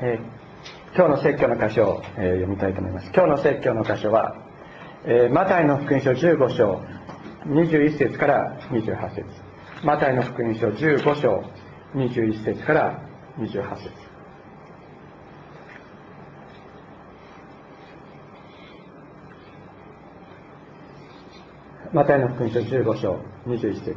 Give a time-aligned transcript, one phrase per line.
[0.00, 0.36] えー
[0.96, 3.10] 今日の説教の箇所を、えー読みたいと思います。
[3.14, 4.34] 今日の説教の箇所は、
[5.04, 6.82] えーマタイの福音書15章
[7.46, 9.24] 21節から28節。
[9.84, 11.44] マタイの福音書15章
[11.94, 13.02] 21節から
[13.38, 13.90] 28節。
[21.92, 23.96] マタイの福音書15章21節。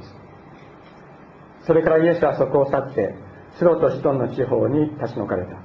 [1.66, 3.16] それからイエスはそこを去って
[3.57, 5.57] スロとシトンの地方に立ち退かれた。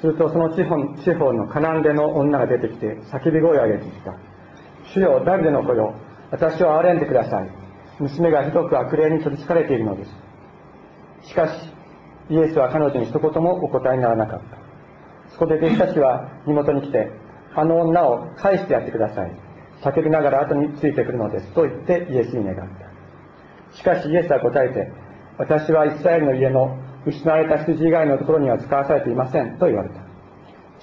[0.00, 4.14] するとその地方地方のカナンデの女が出てきて叫び声を上げてきた。
[4.92, 5.94] 主よダビデの子よ。
[6.30, 7.50] 私を憐れんでください。
[7.98, 11.28] 娘がひどく悪霊に取りつかれているのです。
[11.28, 11.72] しかし
[12.28, 14.58] イエスは彼女に一言もお答えにならなかった。
[15.32, 17.10] そこで弟子たちは身元に来て
[17.54, 19.32] あの女を返してやってください。
[19.82, 21.52] 叫びながら後についてくるのです。
[21.54, 23.76] と言ってイエスに願った。
[23.76, 24.92] しかしイエスは答えて
[25.38, 30.00] 私はイスラエルの家の失われた羊以外のところには使わされていませんと言われた。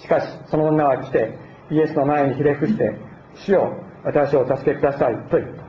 [0.01, 1.37] しかしその女は来て
[1.69, 2.97] イエスの前にひれ伏して
[3.45, 5.63] 主よ私をお助けくださいと言った。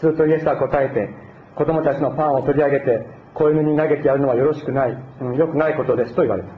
[0.00, 1.08] するとイエスは答えて
[1.54, 6.48] 子供たちのパンを取り上げて子犬に投げてやるのはよろしくない、うん、よくないことですと言われた。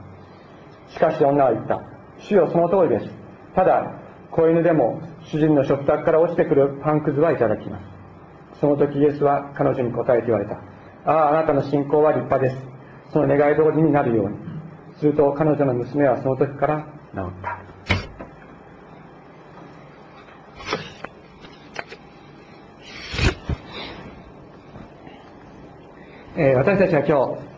[0.93, 1.81] しかし女は言った
[2.17, 3.13] 主よその通りです。
[3.53, 3.99] ただ
[4.31, 8.59] 子犬でも主人の食卓から落ちてくるパンくずはいただきます。
[8.59, 10.55] その時イエスは彼女に答えて言われた
[11.05, 12.68] あああなたの信仰は立派です。
[13.11, 14.37] その願い通りになるように
[14.99, 17.59] すると彼女の娘はその時から治った。
[26.37, 27.49] え私たちは今日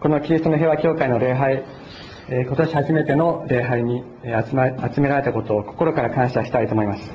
[0.00, 1.64] このキリストの平和教会の礼拝、
[2.28, 7.10] えー今年初めての礼拝にえー集ま集められたことを心から感謝したいと思います。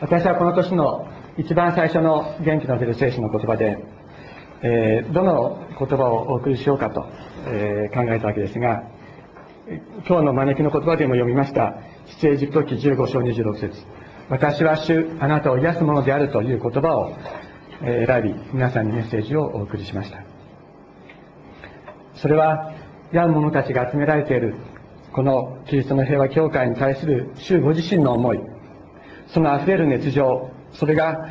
[0.00, 3.78] 私はこの年の一番最初の元気の出る聖書の言葉で、
[4.62, 7.06] えーどの言葉をお送りしようかと、
[7.46, 8.84] えー考えたわけですが
[10.06, 11.74] 今日の招きの言葉でも読みました
[12.20, 13.86] 出エジプト記15章26節。
[14.28, 17.16] 私は主あなたを癒すものであるという言葉を
[17.80, 20.22] 選び皆さんにメッセージをお送りしました。
[22.14, 22.72] それは
[23.12, 24.56] 病む者たちが集められている
[25.12, 28.40] このキリストの平和教会に対する主ご自身の思い。
[29.28, 30.50] その溢れる熱情。
[30.72, 31.28] それが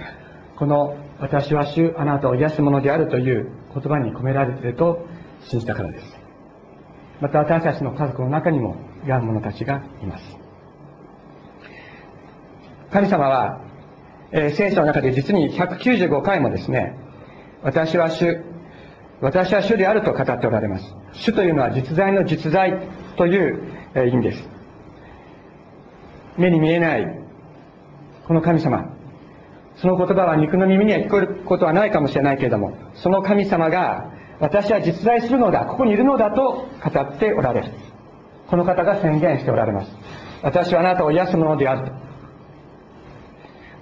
[0.57, 5.05] この私は主あなたを癒すものであるという言葉に込められていると
[5.47, 6.05] 信じたからです。
[7.19, 10.23] また私たちの家族の中にも病む者たちがいます。
[12.91, 13.61] 神様は、
[14.31, 16.95] えー聖書の中で実に195回もですね
[17.63, 18.43] 私は主
[19.21, 20.85] 私は主であると語っておられます。
[21.13, 22.87] 主というのは実在の実在
[23.17, 23.61] という
[23.95, 24.49] え意味です。
[26.37, 27.05] 目に見えない
[28.27, 28.95] この神様
[29.81, 37.67] その言葉は肉の耳には聞こえることはないかもしれないけれどもその神様が私は実在するのだここにいるのだと語っておられる。
[38.47, 39.91] この方が宣言しておられます。
[40.41, 41.85] 私はあなたを癒すものである。
[41.87, 41.93] と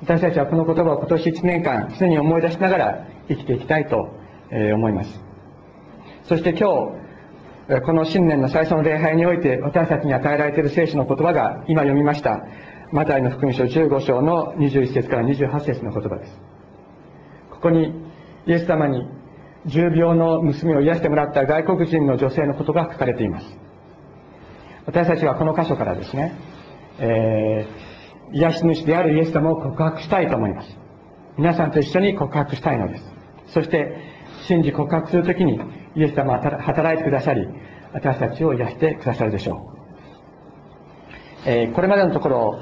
[0.04, 4.10] 私たちはこの言葉を今年1年間常に思い出しながら生きていきたいと
[4.52, 5.22] 思います。
[6.24, 6.92] そして今
[7.68, 12.46] 日この新年の最初の礼拝において私たちに与えられている聖書の言葉が今読みました。
[12.92, 16.32] マタイの福音書15章の21節から28節の言葉です。
[17.52, 17.94] ここに
[18.46, 19.08] イエス様に
[19.66, 23.58] 重病の娘を癒してもらった外国人の女性のことが書かれています。
[24.86, 26.34] 私たちはこの箇所からですね、
[27.00, 27.98] えー
[28.34, 30.78] 癒し主であるイエス様を告白したいと思います。
[31.38, 33.04] 皆さんと一緒に告白したいのです。
[33.54, 33.96] そして
[34.48, 35.60] 信じ告白するときに
[35.96, 37.48] イエス様は働いてくださり
[37.94, 39.77] 私たちを癒してくださるでしょう、
[41.46, 42.60] えーこれまでのところを、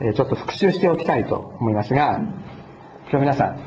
[0.00, 2.18] えちょっと復習しておきたいと思いますが
[3.10, 3.60] 今日皆さん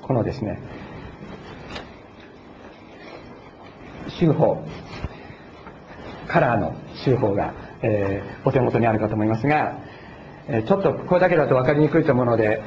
[0.00, 0.58] このですね
[4.08, 4.64] 修法
[6.28, 9.78] カラーの修法が、えーお手元にあるかと思いますが、
[10.48, 12.62] えちょっとこれだけだと分かりにくいと思うので、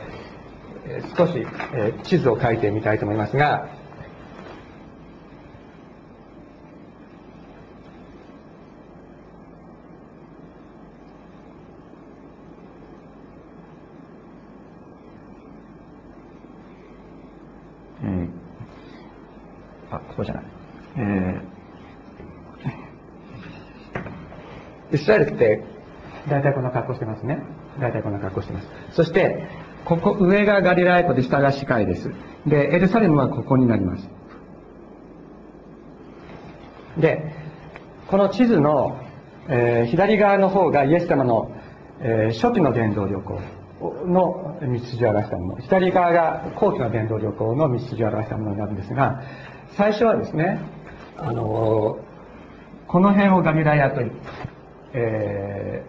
[0.88, 3.68] え少し、え地図を書いてみたいと思いますが、
[18.04, 18.30] うん、
[19.92, 20.44] あ、ここじゃない。
[20.98, 21.56] えー
[25.06, 25.64] イスラエルって
[26.28, 27.38] 大体こんな格好してますね。
[27.80, 28.68] 大体こんな格好してます。
[28.92, 29.48] そして、
[29.86, 32.12] ここ上がガリラヤ湖で下がシカイです。
[32.48, 34.10] で、エルサレムはここになります。
[36.98, 37.36] で、
[38.08, 39.00] この地図の、
[39.48, 41.52] えー左側の方がイエス様の、
[42.00, 43.40] えー初期の伝道旅行
[44.08, 45.58] の道筋を表したもの。
[45.58, 49.22] 左側が後期の伝道旅行の道筋を表したものになるんですが、
[49.78, 50.60] 最初はですね、
[51.18, 52.00] あの
[52.88, 54.55] この辺をガリラヤと言って、
[54.98, 55.84] え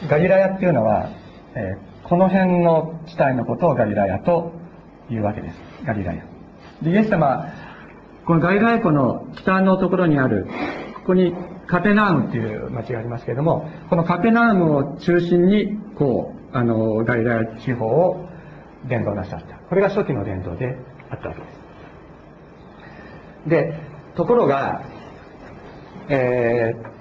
[0.00, 1.10] ー、ガリラヤっていうのは、
[1.54, 4.52] えー、この辺の地帯のことをガリラヤと
[5.10, 5.56] いうわけです。
[5.84, 6.24] ガリラヤ。
[6.82, 7.46] で、イエス様、
[8.26, 10.46] このガリラヤ湖の北のところにある、
[10.94, 11.34] ここに
[11.66, 18.26] カペナームっていう町がありますけれども、このカペナームを中心に、こう、あの、ガリラヤ地方を
[18.88, 19.56] 伝道なさった。
[19.68, 20.78] これが初期の伝道で
[21.10, 21.64] あったわけです。
[23.46, 23.80] で、
[24.14, 24.82] ところが、
[26.08, 26.93] えー、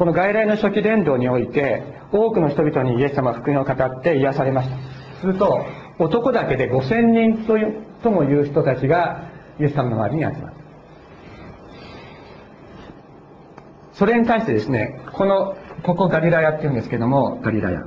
[0.00, 4.76] この外来の初期伝道において、多くの人々にイエス様は福音を語って癒されました。
[5.20, 5.66] すると、
[5.98, 9.28] 男だけで5000人というともいう人たちが
[9.60, 10.58] イエス様の周りに集まった。
[13.92, 17.82] それに対してですね、この、ここガリラヤって言うんですけども、ガリラヤ。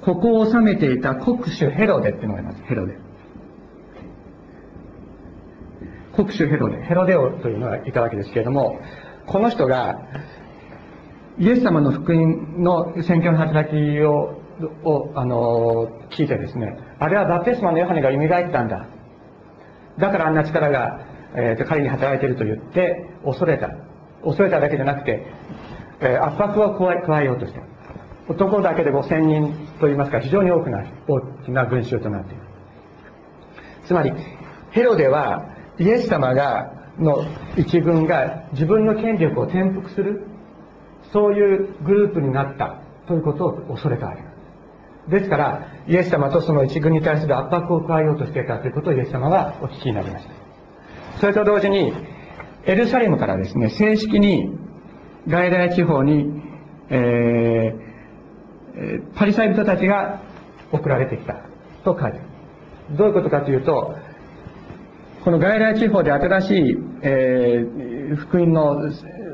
[0.00, 2.62] ここを治めていた国主ヘロデっていうのがいます。
[2.62, 3.07] ヘロデ。
[6.24, 6.82] 国主ヘロデ。
[6.84, 8.80] ヘロデオというのがいたわけですけれども、
[9.26, 10.00] この人が、
[11.38, 14.40] イエス様の福音の宣教の働きを、
[14.82, 18.86] を、あの、聞いてですね、あれはバプテスマのヨハネが蘇ったんだ。
[19.98, 21.00] だからあんな力が、
[21.34, 23.70] えー、と彼に働いていると言って恐れた。
[24.24, 25.24] 恐れただけじゃなくて、
[26.00, 27.60] えー、圧迫を加えようとした。
[28.28, 32.42] 男だけで5000人といいますか非常に多くな大きな群衆となっている
[33.86, 34.12] つまり
[34.70, 37.24] ヘロデはイエス様がの
[37.56, 40.26] 一軍が自分の権力を転覆する
[41.12, 44.22] そういうグループになったということを恐れたわけ
[45.16, 51.92] ですからイエス様とその一軍に対する圧迫を加えようとしていたということをイエス様はお聞きになりましたそれと同時に
[52.64, 54.50] エルサレムからですね正式に
[55.28, 56.42] 外来地方に、
[56.90, 57.88] えー
[59.14, 60.20] パリサイ人たちが
[60.72, 61.34] 送られてきた
[61.84, 62.22] と書いてあ
[62.90, 62.96] る。
[62.96, 63.96] どういうことかというと、
[65.28, 68.78] この外来地方で新しい、えー、福音の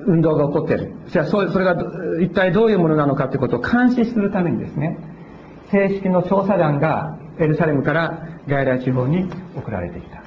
[0.09, 0.93] 運動が起こっている。
[1.07, 1.77] じゃあそれが
[2.21, 4.99] 一体どういうものなのかということを監視するためにですね、
[5.71, 10.25] 正式の調査団がエルサレムから外来地方に送られてきた。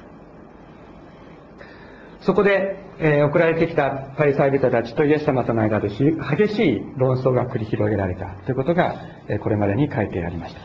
[2.22, 8.94] そこで、えー、送られてきたパリサイ人たちとイエス様との間で激しい論争が繰り広げられたということが、
[9.28, 10.62] えー、これまでに書いてありました。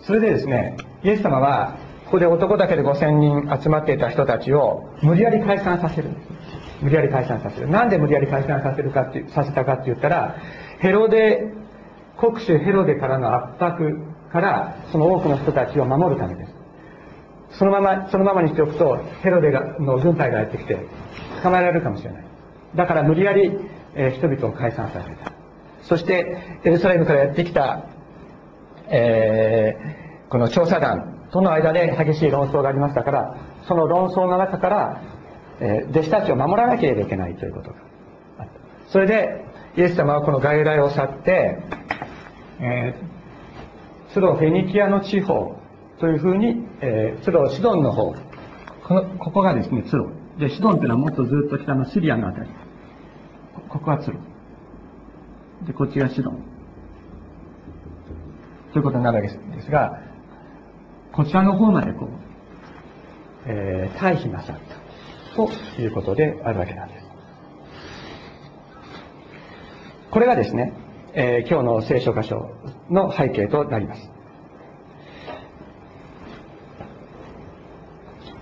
[0.00, 6.10] それでですね、イエス様は、ここで男だけで5000人集まっていた人たちを無理やり解散させる。
[6.82, 7.68] 無理やり解散させる。
[7.68, 10.34] なんで無理やり解散させるかってさせたかって言ったら、
[10.80, 11.52] ヘロデ、
[12.18, 13.96] 国主ヘロデからの圧迫
[14.32, 16.52] からその多くの人たちを守るためです。
[17.58, 20.78] そのまま、そのままにしておくと、ヘロデがの軍隊がやってきて、
[21.44, 22.24] 捕まえられるかもしれない。
[22.74, 23.56] だから無理やり、
[23.94, 25.32] え、人々を解散させた。
[25.82, 27.84] そして、エルサレムからやってきた、
[28.88, 33.36] えー、この調査団との間で激しい論争がありましたから、
[33.66, 35.02] その論争の中から、
[35.60, 37.76] え、弟子たちを守らなければいけないということが
[38.38, 38.52] あった。
[38.88, 39.44] それで、
[39.76, 41.58] イエス様はこの外来を去って、
[42.60, 45.56] えー、スロフェニキアの地方
[46.00, 48.14] というふうに、えー、ツロ、シドンの方、
[48.88, 50.10] この、ここがですね、ツロ。
[50.38, 52.50] で、シドンっていうのはもっとずっと北のシリアのあたり。
[53.68, 54.18] ここはツロ。
[55.66, 56.42] で、こっちがシドン。
[58.72, 60.00] ということになるわけですが、
[61.12, 62.08] こちらの方までこう、
[63.46, 64.80] えー、退避なさった。
[65.34, 67.06] ということであるわけなんです。
[70.10, 70.72] これがですね、
[71.14, 72.50] えー、今日の聖書箇所
[72.90, 74.10] の背景となります。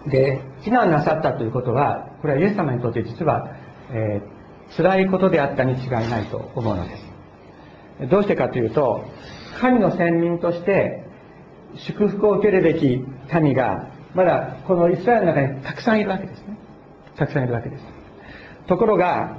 [0.07, 3.51] で、避難なさったということは、これはイエス様にとって実は、
[3.91, 8.09] えー、辛いことであったに違いないと思うのです。
[8.11, 9.05] どうしてかというと、
[9.61, 11.08] 神の先民として
[11.77, 13.05] 祝福を受けるべき
[13.41, 16.57] 民が、まだこのイスラエルの中にたくさんいるわけですね。
[17.17, 17.85] たくさんいるわけです。
[18.67, 19.37] ところが、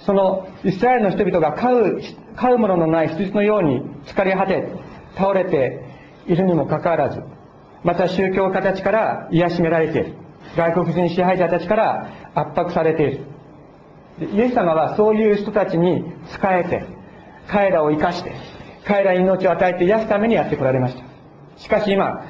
[0.00, 2.00] そのイスラエルの人々が飼う、
[2.36, 4.68] 飼うもののない羊のように疲れ果て、
[5.16, 5.82] 倒れて
[6.26, 7.22] いるにもかかわらず、
[7.82, 10.14] また宗教家たちから癒しめられている。
[10.56, 13.20] 外国人支配者たちから圧迫されている。
[14.32, 16.84] イエス様はそういう人たちに仕えて、
[17.48, 18.32] 彼らを生かして、
[18.86, 21.15] 彼らに命を与えて癒すためにやってこられました。
[21.56, 22.24] しかし今、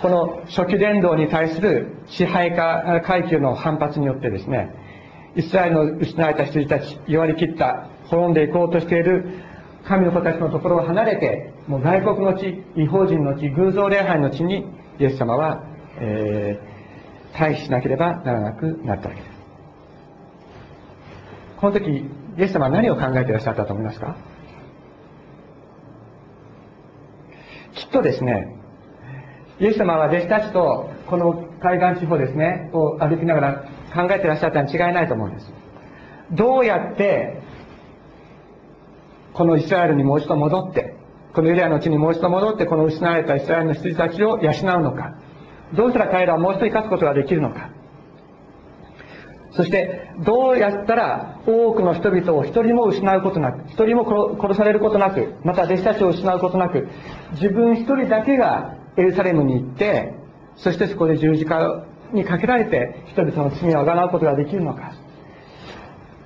[0.00, 4.74] この初期伝道に対する支配下階級の反発によってですね、
[5.36, 9.24] イスラエルの失われた羊たち、弱り切った、滅んでいこうとしている
[9.84, 14.66] 神の子たちのところを離れて、もう外国の地、違法人の地、偶像礼拝の地に
[14.98, 15.64] イエス様は、
[16.00, 19.32] えー、退避しなければならなくなったわけです。
[21.60, 24.16] この時、イエス様は何を考えていらっしゃったと思いますか？
[27.74, 28.56] きっとですね、
[29.62, 33.64] イエス様は弟子たちとこの海岸地方ですね、を歩きながら
[33.94, 35.52] 考えてらっしゃったに違いないと思うんです。
[36.32, 37.40] どうやって、
[39.34, 40.96] このイスラエルにもう一度戻って、
[41.32, 45.14] このユダヤの地にもう一度戻って、この失われたイスラエルの羊たちを養うのか。
[45.74, 47.70] どうしたら彼らをもう一度生かすことができるのか。
[49.52, 56.88] そして、どうやったら多くの人々を一人も失うことなく、一人も殺されることなく、また弟子たちを失うことなく、
[57.34, 60.14] 自分一人だけがエルサレムに行って、
[60.56, 64.92] そしてそこで十字架にかけられて人々の罪をあがうことができるのか。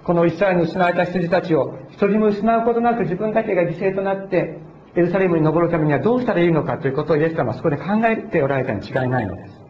[0.05, 4.59] このイスラエルの失われた羊たちを一人も失うことなく自分だけが犠牲となって
[4.95, 9.67] エルサレムに登るためにはどうしたらいいのかということをイエス様はそこで考えておられたに違いないのです。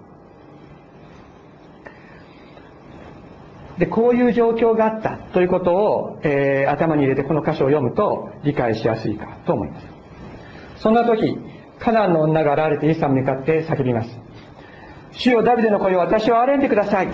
[3.79, 9.87] で、こういう状況があったということを、えー、頭に入れてこの箇所を読むと理解しやすいかと思います。
[10.77, 11.39] そんな時、
[11.79, 14.11] カナンの女が現れてイエス様に向かって叫びます。
[15.13, 17.09] 主よダビデの声を私を憐れんでください。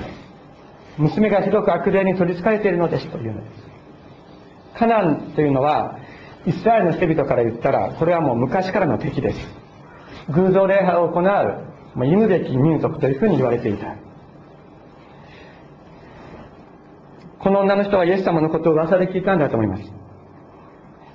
[0.99, 4.79] 娘がひどく悪霊に取り憑かれているのですというのです。
[4.79, 5.99] カナンというのは、
[6.47, 9.39] イスラエルの人々から言ったら、これはもう昔からの敵です。
[10.31, 13.95] 偶像礼拝を行う、まあ、忌むべき民族というふうに言われていた。
[17.39, 20.02] この女の人はイエス様のことを噂で聞いたんだと思います。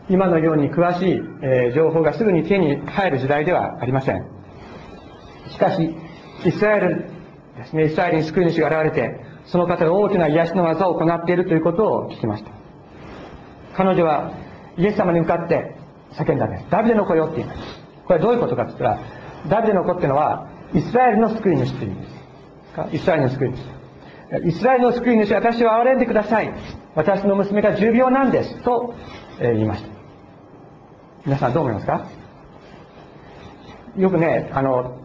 [0.09, 4.25] 今のように詳しい、え情報がすぐに手に入る時代ではありません。
[5.49, 5.95] しかし、
[6.45, 7.05] イスラエル
[7.57, 12.51] ですね、イスラエルに救い主が現れて、その方が大きな癒しの技を行っているということを聞きました。
[13.75, 14.31] 彼女は
[14.77, 15.75] イエス様に向かって
[16.13, 16.65] 叫んだんです。
[16.69, 17.59] ダビデの子よって言います。
[18.05, 18.99] これはどういうことかって言ったら、
[19.49, 22.07] ダビデの子っていうのは、イスラエルの救い主っていう意味で
[22.89, 22.95] す。
[22.95, 24.47] イスラエルの救い主。
[24.47, 26.53] イスラエルの救い主、私を憐れんでください。
[26.95, 28.61] 私の娘が重病なんです。
[28.63, 28.93] と、
[29.39, 29.96] 言いました。
[31.27, 32.07] 皆さんどう思いますか？
[33.97, 34.97] よくね、あの、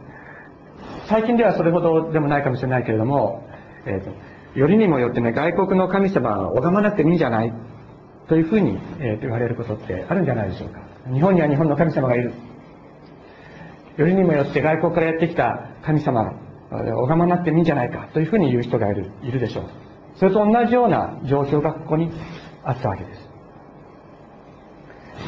[1.09, 3.45] 最近ではそれほどでもないかもしれないけれども、
[3.87, 4.13] えーと、
[4.57, 7.53] よりにもよってね、外国の神様は拝まなくてもいいんじゃない
[8.29, 10.79] というふうに、えー、と言われることってあるんじゃないでしょうか。
[11.13, 12.33] 日本には日本の神様がいる。
[13.97, 16.23] よりにもよって外国からやってきた神様
[16.71, 19.65] を拝まなくてもいいんじゃないかというふうに言う人がいるいるでしょう。
[20.15, 22.13] それと同じような状況がここに
[22.63, 23.32] あったわけです。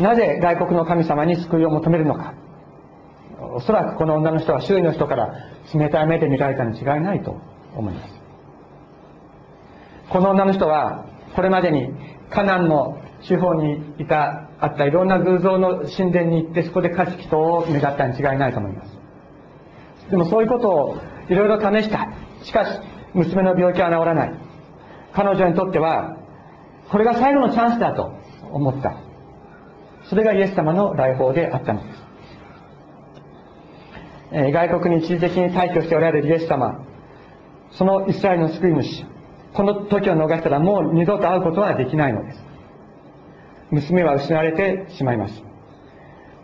[0.01, 2.35] なぜ外国の神様に救いを求めるのか。
[3.55, 5.35] おそらくこの女の人は周囲の人から
[5.73, 7.37] 冷たい目で見られたに違いないと
[7.75, 8.15] 思います。
[10.11, 11.91] この女の人はこれまでに
[12.31, 18.99] カナンの地方にいた、あったいろんな偶像の神殿に行ってそこで家畜とを願ったに違いないと思います。
[20.11, 20.97] でもそういうことを
[21.29, 22.09] いろいろ試した。
[22.43, 22.81] しかし、
[23.15, 24.35] 娘の病気は治らない。
[25.15, 26.17] 彼女にとっては、
[26.91, 28.13] これが最後のチャンスだと
[28.53, 29.04] 思った。
[30.05, 32.05] それがイエス様の来訪であったのです。
[34.33, 36.85] え、外国に一時的に退去しておられるイエス様、
[37.71, 39.05] そのイスラエルの救い主、
[39.55, 42.45] この時を逃したらもう二度と会うことはできないのです。
[43.71, 45.43] 娘は失われてしまいます。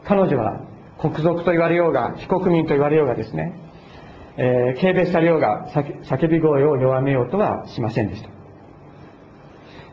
[0.05, 0.61] 彼女は
[1.01, 3.53] 国賊と言われようが、非国民と言われようがですね、
[4.37, 8.31] えー、軽蔑されようが叫び声を弱めようとはしませんでした。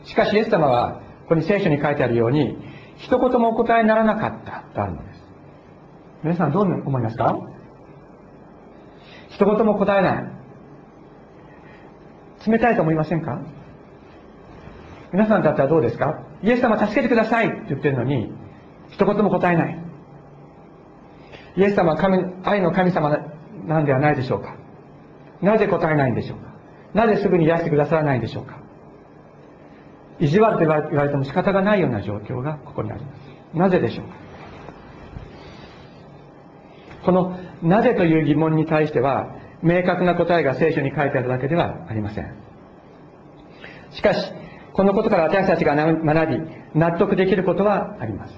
[0.05, 2.57] しかし、イエス様は、ここに聖書に書いてあるように、
[2.97, 4.63] 一言もお答えにならなかった。
[4.73, 5.21] とあるのです。
[6.23, 7.37] 皆さんどう思いますか？
[9.29, 10.25] 一言も答えない。
[12.47, 13.39] 冷たいと思いませんか？
[15.13, 16.23] 皆さんだったらどうですか？
[16.43, 18.31] イエス様助けてくださいって言ってるのに、
[18.89, 19.83] 一言も答えない。
[21.55, 23.15] イエス様は神愛の神様
[23.65, 24.55] なんではないでしょうか？
[25.41, 26.53] なぜ答えないんでしょうか？
[26.93, 28.59] なぜすぐに癒してくださらないんでしょうか？
[30.19, 33.57] 意地悪と言われても仕方がないような状況がここにあります。
[33.57, 34.13] なぜでしょうか？
[37.05, 42.35] このなぜという疑問に対しては明確な答えが聖書に書いてあるだけではありません。
[43.91, 44.31] しかし、
[44.73, 46.39] このことから私たちが学び、
[46.75, 48.33] 納得できることはあります。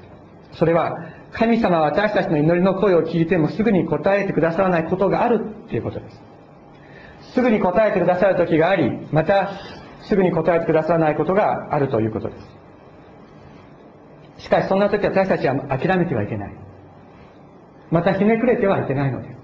[0.53, 0.97] それは、
[1.31, 6.21] 神様は私たちの祈りの声を聞いてもすぐに答えてくださらないことがあるということです。
[7.33, 9.49] すぐに答えてくださる時があり、また、
[10.01, 12.35] すぐに答えてくださらないことがあるということで
[14.37, 14.43] す。
[14.45, 16.53] しかし、そんな時私たちは諦めてはいけない。
[17.91, 19.35] また、ひねくれてはいけないのです。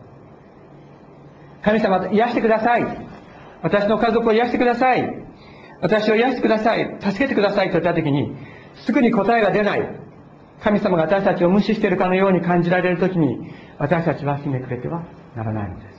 [1.64, 2.86] 神様、癒してください。
[3.62, 5.10] 私の家族を癒してください。
[5.82, 6.98] 私を癒してください。
[7.02, 8.36] 助けてくださいと言った時に、
[8.76, 10.06] すぐに答えが出ない。
[10.62, 15.04] 神様が私たちを無視しているかのように感じられる時に私たちはひねくれては
[15.36, 15.96] ならないのです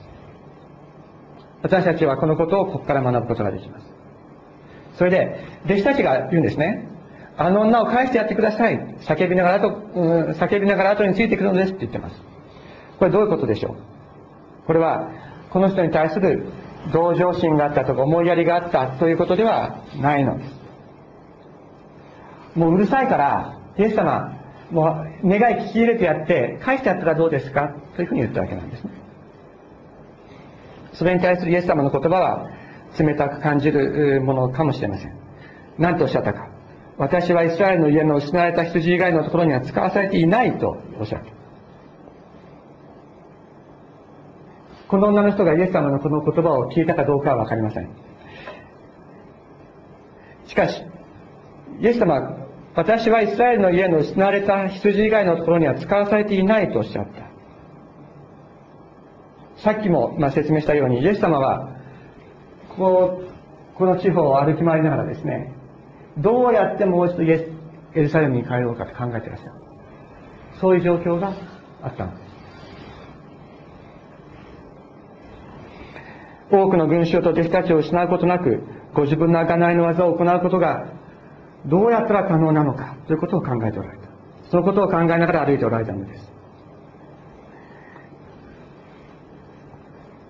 [1.63, 3.96] 私たちはこのことをここから学ぶことができます
[4.97, 6.87] それで弟子たちが言うんですね。
[7.37, 8.79] あの女を返してやってください。
[9.01, 12.19] 叫びながら後、うん、叫びながら後についてくるのですって言ってます。
[12.97, 13.75] これどういうことでしょう？
[14.65, 15.11] これは
[15.51, 16.47] この人に対する
[16.91, 20.51] 同情心があったとか思いやりがあったということではないのです。
[22.55, 24.33] もううるさいからイエス様
[24.71, 27.75] もう願い聞き入れてやって返してやったらどうですか？
[27.95, 28.91] というふうに言ったわけなんですね。
[30.93, 32.49] それに対するイエス様の言葉は
[32.99, 35.13] 冷たく感じるものかもしれません。
[35.77, 36.49] 何とおっしゃったか。
[36.97, 41.31] 私はイスラエルの家の失われた羊以外のところには使わされていないとおっしゃった。
[44.87, 47.89] この女の人がイエス様のこの言葉を聞いたかどうかは分かりません。
[50.45, 50.81] しかし
[51.79, 52.37] イエス様は
[52.73, 57.27] 私はイスラエルの家の失われた羊以外のところには使わされていないとおっしゃった。
[59.61, 61.76] さっきもま説明したようにイエス様は
[62.77, 63.21] こ
[63.75, 65.53] この地方を歩き回りながらですね
[66.17, 67.57] どうやってもう一度イエス
[67.97, 69.51] エルサレムに帰ろうかと考えていらっしゃる。
[70.59, 71.33] そういう状況が
[71.81, 72.27] あったんです。
[76.51, 80.87] 多くの群衆と弟子たちを失うことなくご自分の贖いの技を行うことが
[81.65, 84.07] どうやったら可能なのかということを考えておられた。
[84.49, 86.31] そのことを考えながら歩いておられたのです。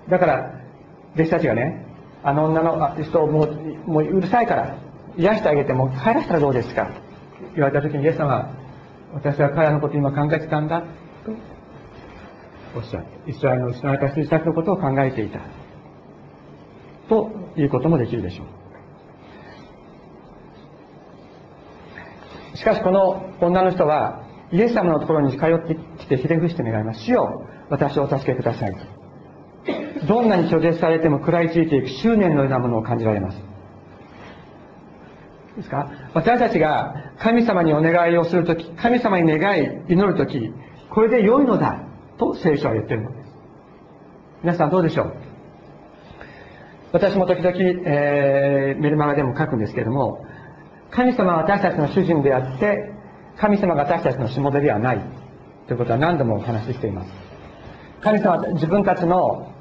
[0.10, 0.52] だから
[1.16, 1.87] 弟子たちがね
[2.28, 3.54] あの女の人をもう
[3.90, 4.76] もううるさいから
[5.16, 6.92] 癒してあげても帰らせたらどうですか？
[7.56, 8.52] 言われた時にイエス様は
[9.14, 10.88] 私は彼らのことを今考えてたんだと
[12.76, 15.40] おっしゃってイスラエルの失われた人たちのことを考えていた
[17.08, 18.44] ということもできるでしょ
[22.54, 22.58] う。
[22.58, 27.06] しかしこの女の人はイエス様のところに通ってきてひれ伏して願います。
[27.06, 28.97] 主よ私をお助けくださいと。
[30.08, 33.38] どんなに拒絶されても食らいついていく執念のようなものを感じられます。
[35.58, 35.90] ですか？
[36.14, 40.52] 私たちが神様にお願いをするとき神様に願い祈るとき
[40.90, 41.80] これで良いのだ
[42.18, 43.30] と聖書は言ってるのです。
[44.44, 45.14] 皆さんどうでしょう？
[46.94, 50.26] 私も時々、えー、メルマガでも書くんですけども
[50.92, 52.94] 神様は私たちの主人であって
[53.38, 55.02] 神様が私たちのしもべではない
[55.68, 57.12] ということは何度もお話ししています。
[58.02, 59.52] 神様は自分たちの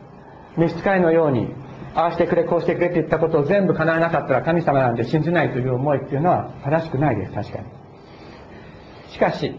[0.57, 1.49] 召使いのように
[1.95, 7.64] ああしてくれこうしてくれって言ったことを全部叶えなかったら神様なんて信じないという思いっていうのは正しくないです確かに。
[9.12, 9.55] しかし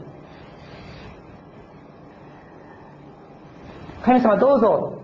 [4.03, 5.01] 神様どうぞ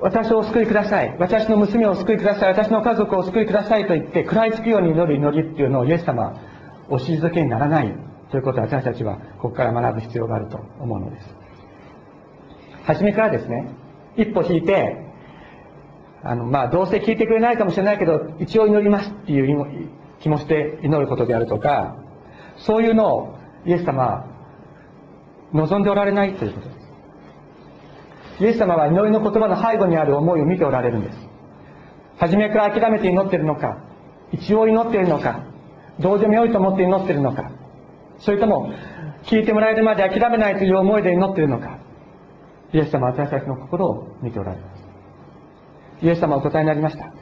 [0.00, 1.16] 私をお救いください。
[1.20, 2.48] 私の娘をお救いください。
[2.48, 6.34] 私の家族をお救いくださいと言って食らいつくように祈る祈りっていうのをイエス様は
[6.88, 7.96] お退けにならない
[8.32, 11.34] ということを私たちはここから学ぶ必要があると思うのです。
[12.82, 13.68] 初めからですね
[14.16, 14.96] 一歩引いて
[16.22, 21.96] あのまあどうせ聞いてくれないかもしれないけど一応祈りますっていう気持ちで祈ることであるとか
[22.58, 24.26] そういうのをイエス様は
[25.52, 26.82] 望んでおられないということです。
[28.40, 31.18] イエス様は祈りの言葉の背後にある思いを見ておられるんです。
[32.18, 33.78] 初めから諦めて祈ってるのか
[34.32, 35.44] 一応祈ってるのか
[35.98, 37.50] どうでもよいと思って祈ってるのか
[38.20, 38.72] それとも
[39.24, 41.78] 聞いてもらえるまで諦めないという思いで祈ってるのか
[42.72, 44.82] イエス様は私たちの心を見ておられます。
[46.02, 47.12] イエス様はお答えになりました。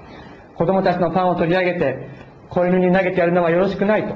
[0.56, 2.08] 子供たちのパンを取り上げて
[2.48, 4.14] 子犬に投げてやるのはよろしくないと。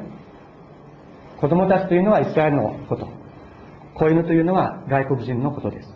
[1.40, 3.08] 子供たちというのはイスラエルのこと。
[3.94, 5.94] 子犬というのは外国人のことです。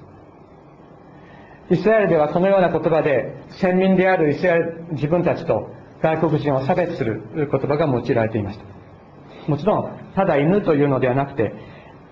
[1.70, 5.70] イスラエルではこのような言葉で先民であるイスラエル自分たちと
[6.03, 8.64] 外国人を差別する言葉が用いられていました。
[9.51, 11.53] もちろんただ犬というのではなくて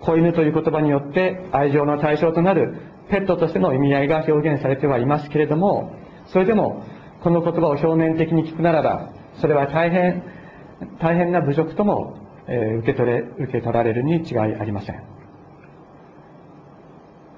[0.01, 5.93] 子犬という言葉によって愛情の対象となるペットとしての意味合いが表現されてはいますけれども
[6.27, 6.85] それでも
[7.23, 10.23] この言葉を表面的に聞くならばそれは大変
[11.01, 15.03] 大変な侮辱とも、えー、受け取れ受け取られるに違いありません。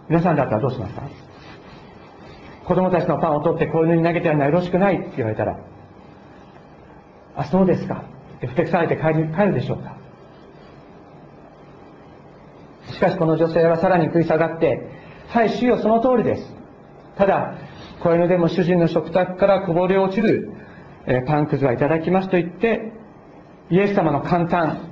[0.08, 1.02] 皆さんだったらどうしますか？
[2.66, 5.58] 子供たちのパンを取って子犬に投げてやるのはよろしくないって言われたら
[7.36, 8.04] あそうですか。
[8.38, 9.96] ってふてくされて帰る帰るでしょうか
[12.92, 14.97] しかしこの女性はさらに食い下がって
[15.28, 16.42] はい主よその通りです。
[17.16, 17.54] ただ
[18.02, 20.52] 子犬でも主人の食卓からこぼれ落ちる、
[21.06, 22.92] えパンくずはいただきますと言って
[23.70, 24.88] イエス様の簡単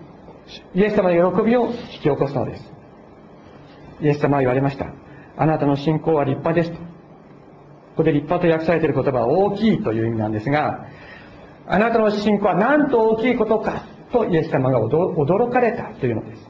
[0.74, 2.72] イエス様の喜びを引き起こすのです。
[4.02, 4.86] イエス様は言われました。
[5.38, 6.78] あなたの信仰は立派ですこ
[7.98, 10.86] こで立派と訳されている言葉は大きいという意味なんですが
[11.66, 16.48] あなたの信仰はなんと大きいことかとイエス様が驚かれたというのです。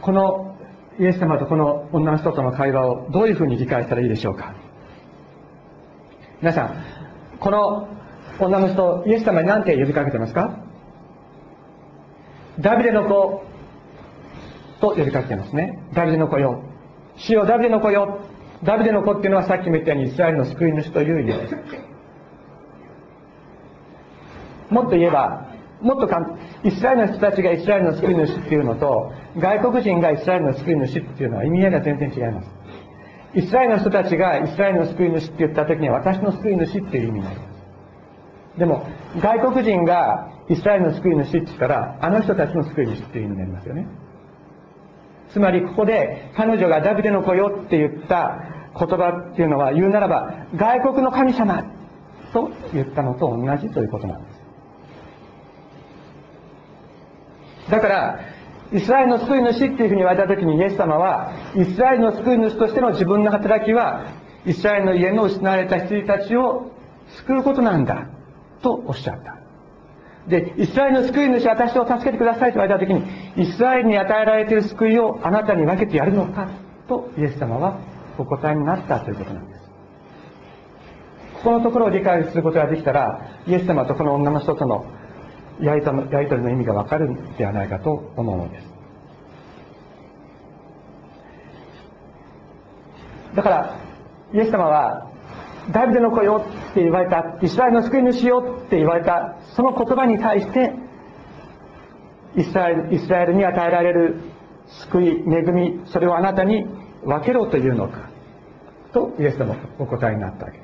[0.00, 0.53] この
[0.98, 4.54] イエス様とこの女の人との会話をどういうふうに理解したらいいでしょうか？
[6.40, 6.84] 皆さん
[7.40, 7.88] この
[8.38, 10.58] 女の人イエス様に何て呼びかけてますか？
[12.60, 13.44] ダビデの子
[14.80, 15.82] と呼びかけてますね。
[15.94, 16.62] ダビデの子よ。
[17.16, 18.20] 主よダビデの子よ。
[18.62, 21.56] ダビデの子っていうのはさっきも言ったようにイスラエルの救い主という意味です。
[24.70, 25.48] もっと言えば
[25.80, 26.08] もっと
[26.62, 32.48] イスラエルの人たちがイスラエルの救い主っていうのと外国人がイスラエルの救い主っていうのは意味合いが全然違います。
[33.34, 37.42] イスラエルの人たちがイスラエルの救い主って言った時には私の救い主っていう意味になりま
[38.54, 38.58] す。
[38.58, 38.86] でも
[39.20, 43.86] 外国人がイスラエルの救い主って言ったらあの人たちの救い主っていう意味になりますよね。
[45.30, 48.38] つまりここで彼女がダビデの子よって言った
[48.78, 51.64] 言葉っていうのは言うならば外国の神様
[52.32, 54.44] と言ったのと同じということなんです。
[57.70, 58.20] だから
[58.72, 64.06] イスラエルの救い主っていうふうに言われた時にイエス様はイスラエルの救い主としての自分の働きは
[64.46, 66.70] イスラエルの家の失われた羊たちを
[67.26, 68.08] 救うことなんだ
[68.62, 69.34] とおっしゃった
[70.28, 73.04] で、イスラエルの救い主、私を助けてくださいと言われたときに、
[73.42, 76.48] イスラエルに与えられている救いをあなたに分けてやるのか
[76.88, 77.78] とイエス様は
[78.16, 79.60] お答えになったということなんです。
[81.34, 84.86] ここのところを理解することができたら、イエス様とこの女の人との
[85.60, 85.92] やりと
[86.36, 88.74] りの意味がわかるんではないかと思うのです。
[93.36, 93.76] だから、
[94.32, 95.10] イエス様は
[95.72, 100.72] ダビデの子よって言われた、イスラエルの救い主よって言われた、その言葉に対して、
[102.36, 104.16] イスラエルイスラエルに与えられる
[104.90, 106.66] 救い、恵み、それをあなたに
[107.04, 108.10] 分けろというのか、
[108.92, 110.63] とイエス様お答えになったわけで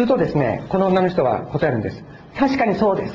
[0.00, 2.02] するとですね、この女の人は答えるんです。
[2.38, 3.06] 確かにそうで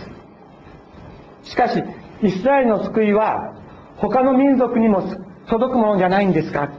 [1.44, 1.50] す。
[1.50, 1.84] しかし、
[2.22, 3.56] イスラエルの救いは、
[3.98, 5.02] 他の民族にも
[5.48, 6.70] 届くものじゃないんですか？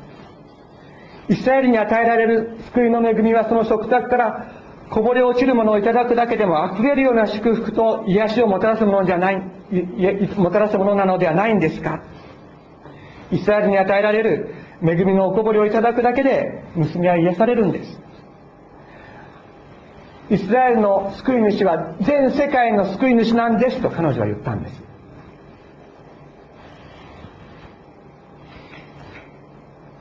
[1.29, 4.53] イスラエルに与えられる救いの恵みはその食卓から
[4.91, 9.43] こぼれ落ちるものをいただくだけでも溢れるような祝福と癒しをもたらすものじゃない、
[10.37, 12.05] もたらすものなのではないんですか？
[13.33, 18.06] イスラエルに与えられる恵みのおこぼれをいただくだけで娘は癒されるんです。
[20.29, 24.83] イスラエルの救い主は全世界の救い主なんですと彼女は言ったんです。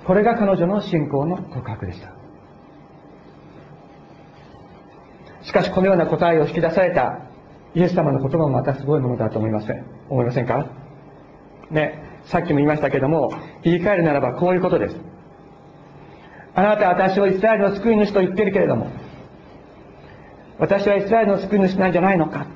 [0.06, 2.14] これが彼女の信仰の告白でした。
[5.44, 7.20] しかしこのような答えを引き出された
[7.76, 9.86] イエス様の言葉もまたすごいものだと思いません。
[10.10, 10.68] 思いませんか？
[11.70, 13.32] ねさっきも言いましたけども
[13.64, 14.96] 言い換えるならばこういうことです。
[16.56, 18.90] あなたは私をイスラエルの救い主と言ってるけれども
[20.60, 22.48] 私はイスラエルの救い主なんじゃないのか。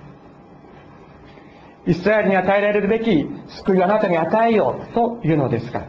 [1.85, 3.25] イスラエルに与えられるべき
[3.63, 5.87] 救いをあなたに与えようというのですか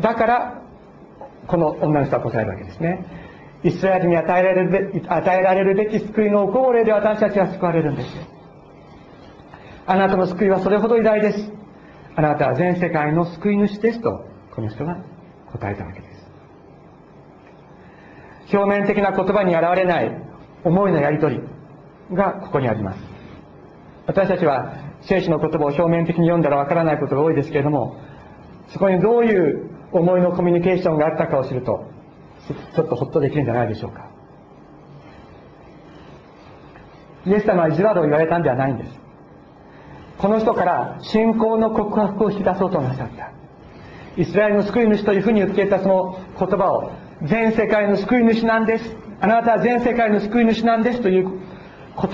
[0.00, 0.62] だから
[1.46, 3.04] この女の人は答えるわけですね。
[3.62, 8.08] イスラエルに与えられるべ与えられるべき救いのおこぼれで私たちは救われるんです
[9.86, 11.50] あなたの救いはそれほど偉大です。
[12.14, 14.98] あなたは全世界の救い主ですとこの人が
[15.52, 16.07] 答えたわけです。
[18.52, 20.10] 表面的な言葉に現れない
[20.64, 22.98] 思いのやり取りがここにあります。
[24.06, 28.00] 私たちは聖書の言葉を表面的に読んだらわからないことが多いですけれども
[28.68, 31.90] そこにどういう思いのコミュニケーションがあったかを知ると
[32.74, 34.08] ちょっとほっとできるんじゃないでしょうか。
[37.26, 38.90] イエス様は意地悪を言われたんではないんです。
[40.18, 43.32] この人から信仰の告白を引き出そうとなさった。
[44.16, 48.96] イスラエルの救い主というふうに言っていたその言葉を全世界の救い主なんです。
[49.20, 51.40] あなたは全世界の救い主なんですという言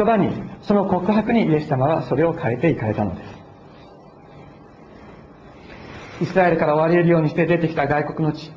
[0.06, 0.30] 葉に
[0.62, 3.44] その告白にイエス様はそれを変えていかれたのです。
[6.22, 8.50] イスラエルから割れるようにして出てきた外国の地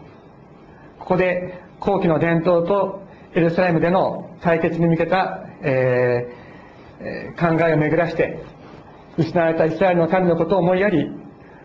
[1.00, 3.02] ここで後期の伝統と
[3.34, 8.44] エルサレムでの対決に向けた、えー、考えを巡らして
[9.18, 11.10] 失われたイスラエルの民のことを思いやり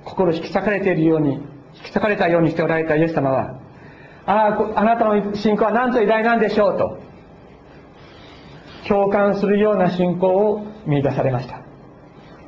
[0.05, 1.41] 心引き裂かれているように引
[1.83, 3.61] き裂かれたようにしておられたイエス様は
[4.27, 6.99] あああなたの信仰は何と偉大なんでしょうと
[8.89, 11.61] 共感するような信仰を見出されました。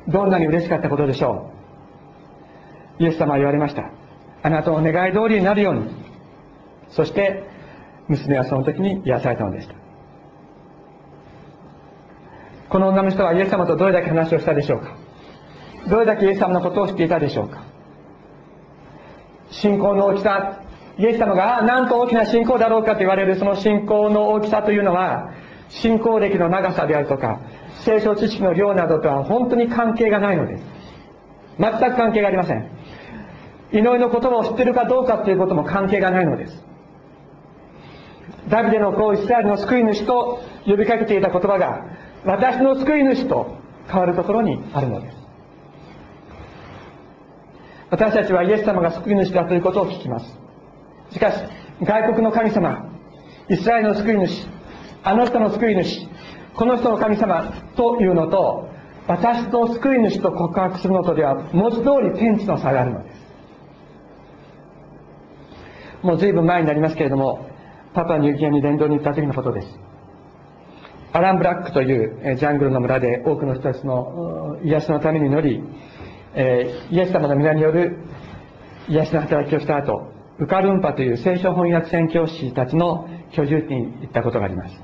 [0.07, 1.51] どんなに嬉しかったことでしょ
[2.99, 3.03] う。
[3.03, 3.89] イエス様は言われました。
[4.43, 5.89] あなたの願い通りになるように。
[6.89, 7.43] そして
[8.07, 9.75] 娘はその時に癒されたのでした。
[12.69, 14.95] この女の人はイエス様とどれだけ話をしたでしょうか。
[15.89, 17.63] どれだけイエス様のことを知っていたでしょうか。
[19.49, 20.61] 信仰の大きさ
[20.97, 25.31] イエス様がなんと大きな信仰だろうかと言われるその信仰の大きさというのは
[25.69, 27.41] 信仰歴の長さであるとか
[27.83, 30.63] 聖書知識の量などとは本当に関係がないのです。
[31.59, 32.69] 全く関係がありません。
[33.71, 36.63] 祈りの言葉を知っているかどうかということも関係がないのです。
[38.49, 41.83] ダビデの子イスラエルの救い主と呼びかけていた言葉が
[42.25, 45.17] 私の救い主と変わるところにあるのです。
[47.89, 50.44] 私たちはイエス様が救い主だということを聞きます。
[51.15, 51.37] しかし、
[51.81, 52.91] 外国の神様、
[53.49, 54.47] イスラエルの救い主、
[55.01, 56.09] あの人の救い主、
[56.53, 58.67] この人の神様というのと、
[59.07, 63.25] 私の救い主と告白するのとでは、文字通り天地の差があるのです。
[66.03, 67.47] もう随分前になりますけれども、
[67.93, 69.67] パパニューギアに伝道に行った時のことです。
[71.13, 75.63] アラン・ブラックというジャングルの村で多くの人たちの癒しのために乗り、
[76.33, 77.99] えイエス様の皆による
[78.89, 84.75] 癒しの働きをした後、ウカルンパという聖書翻訳宣教師たちの居住地に行ったことがあります。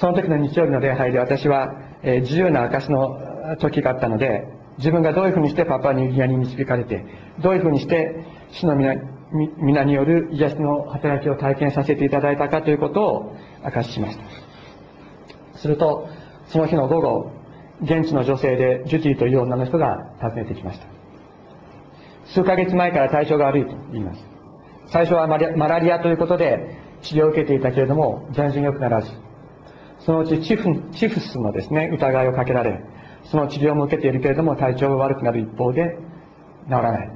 [0.00, 1.72] その時の日曜日の礼拝で私は、
[2.02, 4.46] え自由な証の時があったので、
[4.78, 7.04] 自分がどういうふうにしてパパニューギアに導かれて、
[7.40, 14.24] どういうふうにして主の皆による癒しの働きを体験させていただいたかということを明かししました。
[15.58, 16.08] すると、
[16.48, 17.32] その日の午後、
[17.82, 20.95] 現地の女性でジュティという女の人が訪ねてきました。
[22.34, 24.20] 数ヶ月前から体調が悪いと言います。
[24.88, 29.10] 最初はマラリアということで治療を受けていたけれども、全然良くならず、
[30.00, 32.82] そのうちチフチフスのですね、疑いをかけられ、
[33.24, 35.98] その治療も受けているけれども、体調が悪くなる一方で、
[36.66, 37.10] 治らない。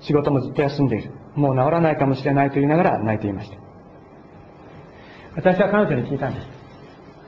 [0.00, 1.10] 仕事もずっと休んでいる。
[1.34, 3.56] もう治らないかもしれないと言いながら泣いていました。
[5.36, 6.46] 私は彼女に聞いたんです。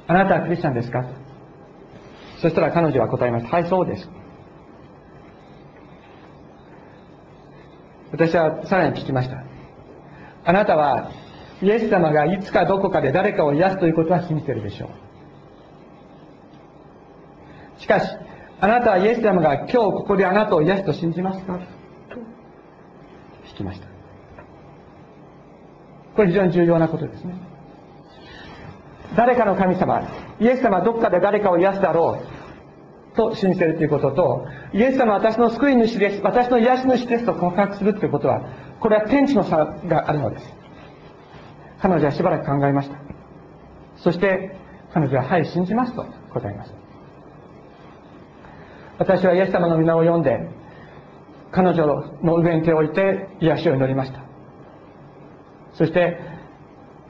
[0.06, 1.04] あなたはクリスチャンですか？
[2.40, 3.56] そしたら彼女は答えました。
[3.56, 4.08] はい、そうです。
[8.10, 9.42] 私はさらに聞きました。
[10.44, 11.10] あなたは
[11.60, 14.86] イエス様がいつかどこかで誰かを癒すということは信じてるでしょ
[17.78, 17.80] う。
[17.80, 18.06] しかし、
[18.60, 21.58] あなたはイエス様が今日ここであなたを癒すと信じますか？
[22.08, 22.16] と
[23.52, 23.86] 聞きました。
[26.16, 27.34] これ非常に重要なことですね。
[29.16, 30.02] 誰かの神様、
[30.40, 32.22] イエス様はどこかで誰かを癒すだろ
[33.12, 38.42] うと信じているということと、イエス様は私の救い主です、私の癒し主ですと告白するということは、
[38.80, 40.54] これは天地の差があるのです。
[41.80, 42.98] 彼女はしばらく考えました。
[43.96, 44.56] そして、
[44.92, 46.76] 彼女は、はい、信じますと答えました。
[48.98, 50.48] 私はイエス様の皆を読んで、
[51.50, 51.86] 彼女
[52.22, 54.20] の上に手を置いて癒しを祈りました。
[55.72, 56.18] そして、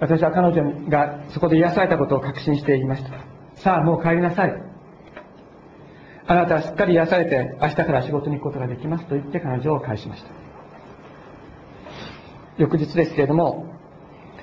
[0.01, 3.11] 私は彼女がそこで癒されたことを確信して言いました。
[3.57, 4.67] さあ、もう帰りなさい。
[6.30, 10.28] あなたはしっかり癒されて、明日から仕事に行くことができますと言って彼女を返しました。
[12.58, 13.64] 翌日ですけれども、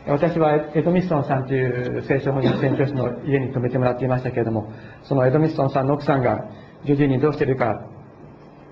[0.07, 4.71] 私はエド・ミッソンさんという聖書翻訳宣教師の家に泊めてもらっていましたけれども、
[5.03, 6.45] そのエド・ミッソンさんの奥さんが、
[6.85, 7.85] ジュディにどうしてるか、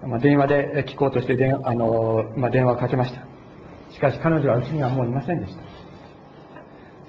[0.08, 3.21] まあ、電話で聞こうとして電あの、まあ、電話をかけました。
[3.91, 5.62] しかし彼女はうちにはもういませんでした。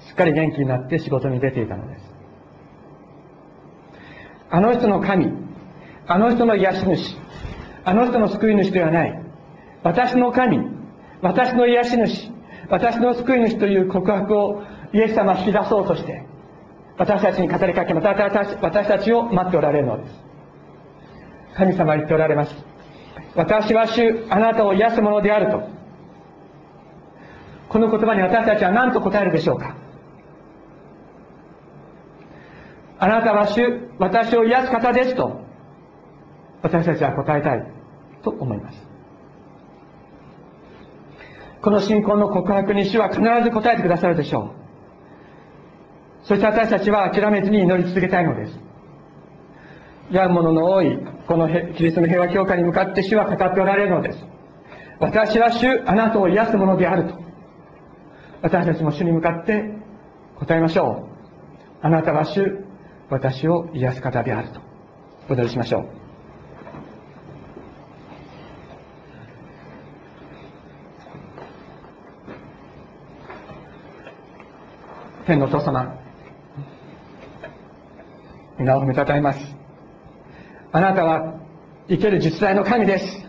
[0.07, 2.01] すっかり元気になって仕事に出ていたのです。
[4.51, 5.44] あの人の神、
[6.07, 7.17] あの人の癒し主、
[7.83, 9.21] あの人の救い主ではない。
[9.83, 10.59] 私の神、
[11.21, 12.31] 私の癒し主、
[12.69, 14.63] 私の救い主という告白を
[14.93, 16.23] イエス様は引き出そうとして、
[16.97, 20.15] 私たちに語りかけ、また私たちを待っておられるのです。
[21.57, 22.55] 神様は言っておられます。
[23.35, 25.67] 私は主、あなたを癒すものであると。
[27.69, 29.75] この言葉に私たちは何と答えるでしょうか
[32.99, 35.44] あなたは主、私を癒す方ですと、
[36.61, 37.63] 私たちは答えたい
[38.23, 38.95] と思います。
[41.61, 44.51] この信仰の告白に主は必ず答えてくださるでしょ
[46.23, 46.27] う。
[46.27, 48.59] そして私たちは諦めずに祈り続けたいのです。
[50.11, 54.23] 病む者の多い、このキリストの平和教会に向かって主は語っておられるのです。
[54.99, 57.15] 私は主、あなたを癒すものであると。
[58.41, 59.71] 私たちも主に向かって
[60.37, 61.07] 答えましょ
[61.81, 61.85] う。
[61.85, 62.63] あなたは主、
[63.09, 64.61] 私を癒す方であると。
[65.29, 66.04] お祈りしましょう。
[75.25, 75.99] 天のお父様、
[78.59, 79.39] 皆を褒めたたえます。
[80.71, 81.39] あなたは
[81.89, 83.25] 生ける実在の神です。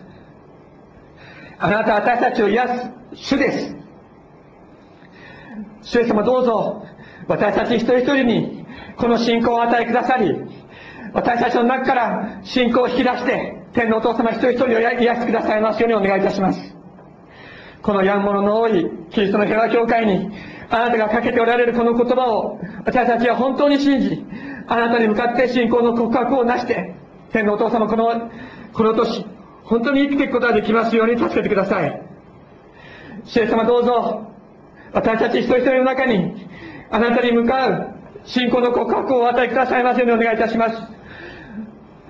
[1.57, 3.75] あなたは私たちを癒す主です。
[5.81, 6.85] 主様どうぞ、
[7.27, 8.65] 私たち一人一人に
[8.97, 10.35] この信仰をお与えくださり、
[11.13, 16.75] 私たちの中から信仰を引き出して、天のお父様一人一人を癒してくださいますようにお願いいたします。
[17.81, 20.29] このやんものの多いキリストの平和教会に、
[20.69, 24.25] あなたがかけておられるこの言葉を、私たちは本当に信じ、
[24.67, 26.95] あなたに向かって信仰の告白をなして、
[27.31, 28.29] 天のお父様この、
[28.73, 29.25] この年、
[29.63, 32.01] 本当に生きていくことができますように助けてください。
[33.25, 34.31] 主様どうぞ、
[34.93, 36.47] 私たち一人一人の中に、
[36.89, 37.87] あなたに向かう
[38.25, 40.77] 信仰の告白をお与えくださいますようにお願いいたします。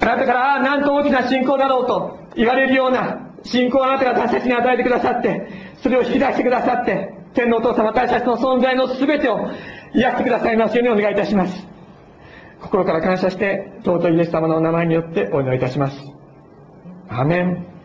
[0.01, 5.47] あなたから、ああ、なんと大きな信仰だろうと言われるような信仰をあなたが私たちに与えてくださって、
[5.81, 9.37] それを引き出してくださって、天のお父様、私たちの存在の全てを
[9.93, 11.67] 癒してくださいますようにお願いいたします。
[12.61, 15.97] 心から感謝して、尊いイエス様のお名前によってお祈りいたします。
[17.09, 17.76] アメン。